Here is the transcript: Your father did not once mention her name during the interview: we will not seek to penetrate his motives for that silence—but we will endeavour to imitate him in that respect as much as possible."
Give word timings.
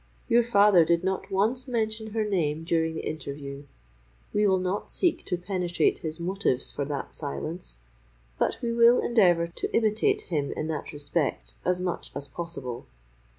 Your 0.27 0.41
father 0.41 0.83
did 0.83 1.03
not 1.03 1.29
once 1.29 1.67
mention 1.67 2.07
her 2.07 2.23
name 2.25 2.63
during 2.63 2.95
the 2.95 3.07
interview: 3.07 3.65
we 4.33 4.47
will 4.47 4.57
not 4.57 4.89
seek 4.89 5.23
to 5.25 5.37
penetrate 5.37 5.99
his 5.99 6.19
motives 6.19 6.71
for 6.71 6.85
that 6.85 7.13
silence—but 7.13 8.57
we 8.63 8.71
will 8.73 8.99
endeavour 8.99 9.45
to 9.45 9.71
imitate 9.75 10.21
him 10.23 10.51
in 10.53 10.65
that 10.69 10.91
respect 10.91 11.53
as 11.63 11.79
much 11.79 12.11
as 12.15 12.27
possible." 12.27 12.87